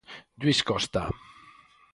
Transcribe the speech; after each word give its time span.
Lluís 0.45 0.63
Costa. 0.71 1.05